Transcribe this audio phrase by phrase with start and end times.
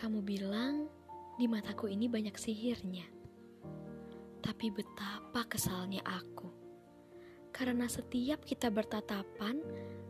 [0.00, 0.88] Kamu bilang
[1.36, 3.04] di mataku ini banyak sihirnya.
[4.40, 6.48] Tapi betapa kesalnya aku.
[7.52, 9.60] Karena setiap kita bertatapan,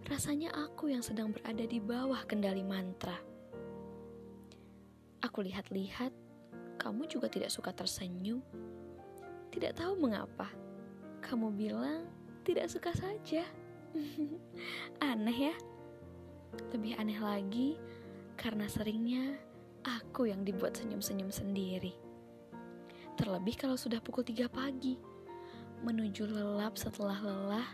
[0.06, 3.18] rasanya aku yang sedang berada di bawah kendali mantra.
[5.26, 6.14] Aku lihat-lihat,
[6.78, 8.46] kamu juga tidak suka tersenyum.
[9.50, 10.46] Tidak tahu mengapa.
[11.18, 12.06] Kamu bilang
[12.46, 13.42] tidak suka saja.
[15.10, 15.54] aneh ya?
[16.70, 17.74] Lebih aneh lagi
[18.38, 19.49] karena seringnya
[19.84, 21.96] aku yang dibuat senyum-senyum sendiri.
[23.16, 24.96] Terlebih kalau sudah pukul 3 pagi,
[25.80, 27.68] menuju lelap setelah lelah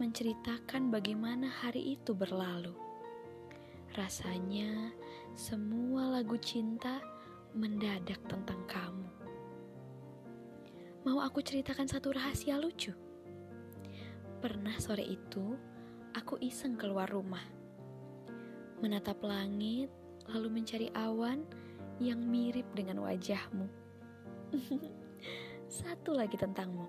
[0.00, 2.72] menceritakan bagaimana hari itu berlalu.
[3.92, 4.92] Rasanya
[5.36, 7.00] semua lagu cinta
[7.52, 9.08] mendadak tentang kamu.
[11.04, 12.94] Mau aku ceritakan satu rahasia lucu?
[14.40, 15.54] Pernah sore itu,
[16.16, 17.44] aku iseng keluar rumah.
[18.80, 19.92] Menatap langit
[20.30, 21.42] lalu mencari awan
[21.98, 23.66] yang mirip dengan wajahmu.
[25.82, 26.86] Satu lagi tentangmu.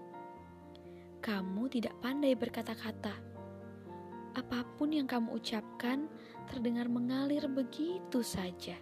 [1.23, 3.15] Kamu tidak pandai berkata-kata.
[4.33, 6.09] Apa pun yang kamu ucapkan
[6.51, 8.75] terdengar mengalir begitu saja.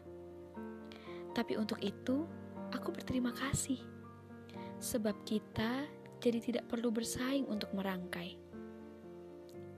[1.31, 2.25] Tapi untuk itu,
[2.73, 3.77] aku berterima kasih.
[4.81, 5.86] Sebab kita
[6.17, 8.39] jadi tidak perlu bersaing untuk merangkai.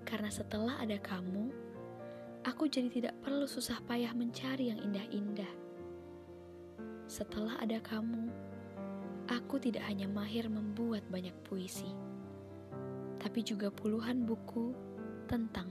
[0.08, 1.52] Karena setelah ada kamu,
[2.44, 5.47] aku jadi tidak perlu susah payah mencari yang indah-indah.
[7.08, 8.27] Setelah ada kamu,
[9.31, 11.88] aku tidak hanya mahir membuat banyak puisi,
[13.19, 14.75] tapi juga puluhan buku
[15.31, 15.62] tentang.